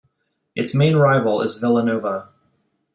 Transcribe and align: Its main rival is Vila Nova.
Its 0.55 0.73
main 0.73 0.95
rival 0.95 1.43
is 1.43 1.57
Vila 1.59 1.83
Nova. 1.83 2.29